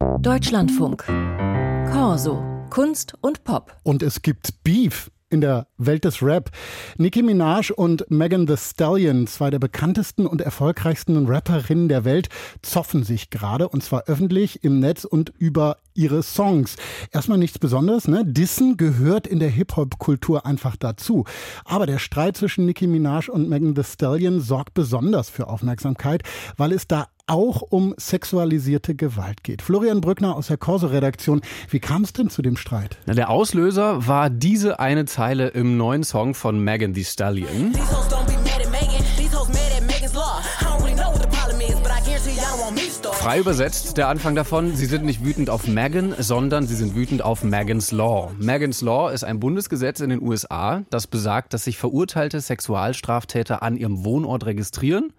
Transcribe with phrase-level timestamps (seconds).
[0.00, 1.04] Deutschlandfunk.
[1.92, 2.42] Corso.
[2.70, 3.76] Kunst und Pop.
[3.82, 6.50] Und es gibt Beef in der Welt des Rap.
[6.96, 12.30] Nicki Minaj und Megan Thee Stallion, zwei der bekanntesten und erfolgreichsten Rapperinnen der Welt,
[12.62, 16.76] zoffen sich gerade und zwar öffentlich im Netz und über ihre Songs.
[17.12, 18.24] Erstmal nichts Besonderes, ne?
[18.24, 21.24] Dissen gehört in der Hip-Hop-Kultur einfach dazu.
[21.64, 26.22] Aber der Streit zwischen Nicki Minaj und Megan Thee Stallion sorgt besonders für Aufmerksamkeit,
[26.56, 29.62] weil es da auch um sexualisierte Gewalt geht.
[29.62, 32.96] Florian Brückner aus der Corso-Redaktion, wie kam es denn zu dem Streit?
[33.06, 37.72] Na, der Auslöser war diese eine Zeile im neuen Song von Megan Thee Stallion.
[43.20, 47.20] Frei übersetzt, der Anfang davon, sie sind nicht wütend auf Megan, sondern sie sind wütend
[47.20, 48.32] auf Megan's Law.
[48.38, 53.76] Megan's Law ist ein Bundesgesetz in den USA, das besagt, dass sich verurteilte Sexualstraftäter an
[53.76, 55.12] ihrem Wohnort registrieren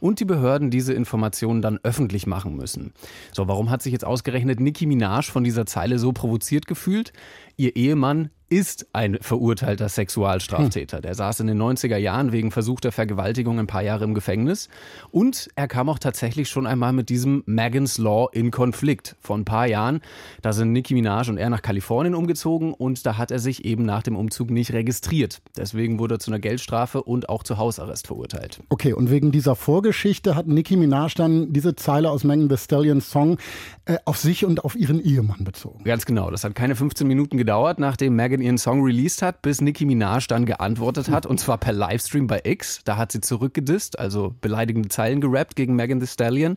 [0.00, 2.94] und die Behörden diese Informationen dann öffentlich machen müssen.
[3.32, 7.12] So, warum hat sich jetzt ausgerechnet Nicki Minaj von dieser Zeile so provoziert gefühlt?
[7.58, 11.00] Ihr Ehemann ist ein verurteilter Sexualstraftäter.
[11.00, 14.68] Der saß in den 90er Jahren wegen versuchter Vergewaltigung ein paar Jahre im Gefängnis.
[15.10, 19.16] Und er kam auch tatsächlich schon einmal mit diesem Megan's Law in Konflikt.
[19.22, 20.02] Vor ein paar Jahren,
[20.42, 23.86] da sind Nicki Minaj und er nach Kalifornien umgezogen und da hat er sich eben
[23.86, 25.40] nach dem Umzug nicht registriert.
[25.56, 28.60] Deswegen wurde er zu einer Geldstrafe und auch zu Hausarrest verurteilt.
[28.68, 33.10] Okay, und wegen dieser Vorgeschichte hat Nicki Minaj dann diese Zeile aus Megan Thee Stallions
[33.10, 33.38] Song
[33.86, 35.84] äh, auf sich und auf ihren Ehemann bezogen.
[35.84, 36.30] Ganz genau.
[36.30, 40.26] Das hat keine 15 Minuten gedauert, nachdem Megan ihren Song released hat, bis Nicki Minaj
[40.28, 42.80] dann geantwortet hat, und zwar per Livestream bei X.
[42.84, 46.56] Da hat sie zurückgedisst, also beleidigende Zeilen gerappt gegen Megan Thee Stallion.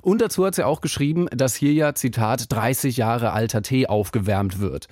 [0.00, 4.60] Und dazu hat sie auch geschrieben, dass hier ja, Zitat, 30 Jahre alter Tee aufgewärmt
[4.60, 4.86] wird.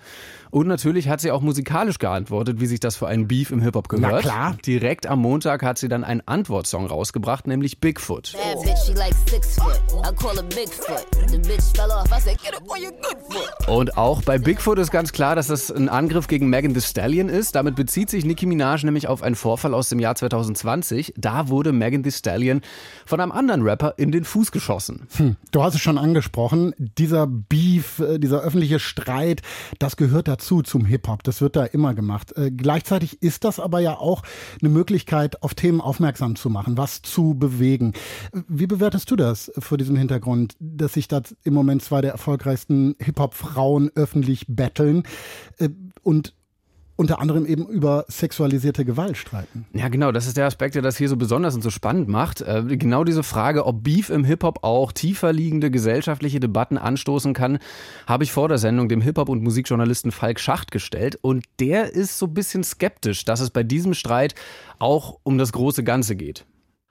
[0.55, 3.89] Und natürlich hat sie auch musikalisch geantwortet, wie sich das für einen Beef im Hip-Hop
[3.89, 4.13] gehört.
[4.13, 4.57] Na klar.
[4.65, 8.37] Direkt am Montag hat sie dann einen Antwortsong rausgebracht, nämlich Bigfoot.
[13.67, 17.29] Und auch bei Bigfoot ist ganz klar, dass das ein Angriff gegen Megan Thee Stallion
[17.29, 17.55] ist.
[17.55, 21.15] Damit bezieht sich Nicki Minaj nämlich auf einen Vorfall aus dem Jahr 2020.
[21.17, 22.61] Da wurde Megan Thee Stallion
[23.07, 25.07] von einem anderen Rapper in den Fuß geschossen.
[25.17, 26.75] Hm, du hast es schon angesprochen.
[26.79, 29.43] Dieser Beef, äh, dieser öffentliche Streit,
[29.79, 31.23] das gehört dazu zum Hip-Hop.
[31.23, 32.37] Das wird da immer gemacht.
[32.37, 34.23] Äh, gleichzeitig ist das aber ja auch
[34.61, 37.93] eine Möglichkeit, auf Themen aufmerksam zu machen, was zu bewegen.
[38.49, 42.97] Wie bewertest du das vor diesem Hintergrund, dass sich da im Moment zwei der erfolgreichsten
[43.01, 45.05] Hip-Hop-Frauen öffentlich betteln
[45.59, 45.69] äh,
[46.05, 46.35] und
[46.97, 49.67] unter anderem eben über sexualisierte Gewalt streiten.
[49.73, 52.41] Ja, genau, das ist der Aspekt, der das hier so besonders und so spannend macht.
[52.41, 57.59] Äh, genau diese Frage, ob Beef im Hip-Hop auch tiefer liegende gesellschaftliche Debatten anstoßen kann,
[58.07, 61.19] habe ich vor der Sendung dem Hip-Hop- und Musikjournalisten Falk Schacht gestellt.
[61.21, 64.37] Und der ist so ein bisschen skeptisch, dass es bei diesem Streit
[64.79, 66.47] auch um das große Ganze geht.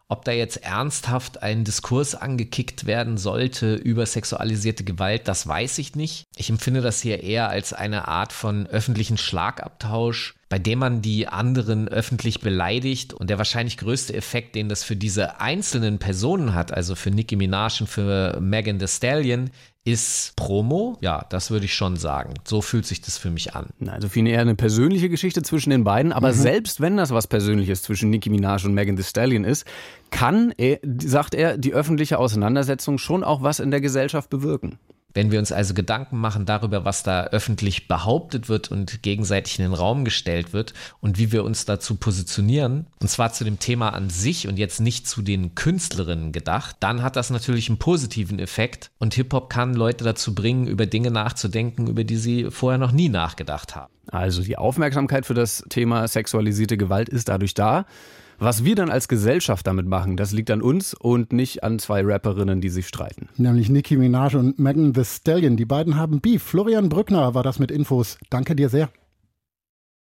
[0.10, 5.96] Ob da jetzt ernsthaft ein Diskurs angekickt werden sollte über sexualisierte Gewalt, das weiß ich
[5.96, 6.26] nicht.
[6.36, 11.28] Ich empfinde das hier eher als eine Art von öffentlichen Schlagabtausch, bei dem man die
[11.28, 13.14] anderen öffentlich beleidigt.
[13.14, 17.36] Und der wahrscheinlich größte Effekt, den das für diese einzelnen Personen hat, also für Nicki
[17.36, 19.50] Minaj und für Megan Thee Stallion,
[19.86, 20.98] ist Promo.
[21.02, 22.36] Ja, das würde ich schon sagen.
[22.46, 23.70] So fühlt sich das für mich an.
[23.88, 26.14] Also viel eher eine persönliche Geschichte zwischen den beiden.
[26.14, 26.36] Aber mhm.
[26.36, 29.66] selbst wenn das was Persönliches zwischen Nicki Minaj und Megan Thee Stallion ist,
[30.10, 34.80] kann, er, sagt er, die öffentliche Auseinandersetzung schon auch was in der Gesellschaft bewirken.
[35.14, 39.66] Wenn wir uns also Gedanken machen darüber, was da öffentlich behauptet wird und gegenseitig in
[39.66, 43.90] den Raum gestellt wird und wie wir uns dazu positionieren, und zwar zu dem Thema
[43.90, 48.40] an sich und jetzt nicht zu den Künstlerinnen gedacht, dann hat das natürlich einen positiven
[48.40, 52.92] Effekt und Hip-Hop kann Leute dazu bringen, über Dinge nachzudenken, über die sie vorher noch
[52.92, 53.94] nie nachgedacht haben.
[54.08, 57.86] Also die Aufmerksamkeit für das Thema sexualisierte Gewalt ist dadurch da.
[58.40, 62.02] Was wir dann als Gesellschaft damit machen, das liegt an uns und nicht an zwei
[62.04, 63.30] Rapperinnen, die sich streiten.
[63.38, 65.58] Nämlich Nicki Minaj und Megan Thee Stallion.
[65.58, 66.44] Die beiden haben Beef.
[66.44, 68.18] Florian Brückner war das mit Infos.
[68.30, 68.90] Danke dir sehr.